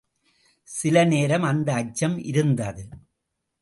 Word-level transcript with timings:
சில 0.67 1.03
நேரம் 1.03 1.43
அந்த 1.43 1.73
அச்சம் 1.73 2.17
இருந்தது. 2.23 2.83